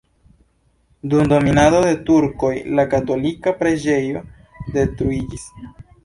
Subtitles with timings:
[1.09, 4.23] Dum dominado de turkoj la katolika preĝejo
[4.79, 5.45] detruiĝis.